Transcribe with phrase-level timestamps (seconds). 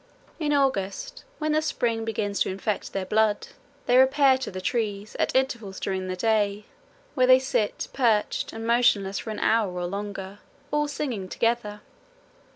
[0.39, 3.49] In August, when the spring begins to infect their blood,
[3.85, 6.65] they repair to the trees at intervals during the day,
[7.13, 10.39] where they sit perched and motionless for an hour or longer,
[10.71, 11.81] all singing together.